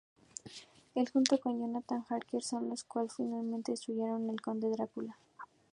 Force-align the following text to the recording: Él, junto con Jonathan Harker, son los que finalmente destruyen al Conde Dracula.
Él, 0.95 1.07
junto 1.13 1.39
con 1.39 1.59
Jonathan 1.59 2.03
Harker, 2.09 2.41
son 2.41 2.69
los 2.69 2.83
que 2.83 3.01
finalmente 3.15 3.71
destruyen 3.73 4.29
al 4.31 4.41
Conde 4.41 4.71
Dracula. 4.71 5.15